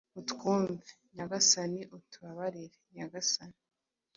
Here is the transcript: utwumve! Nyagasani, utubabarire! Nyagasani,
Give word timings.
utwumve! 0.19 0.87
Nyagasani, 1.15 1.81
utubabarire! 1.97 2.77
Nyagasani, 2.95 3.59